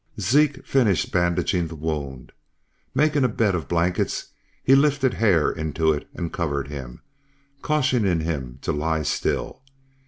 [0.19, 2.31] Zeke finished bandaging the wound.
[2.95, 4.29] Making a bed of blankets
[4.63, 7.03] he lifted Hare into it, and covered him,
[7.61, 9.61] cautioning him to lie still.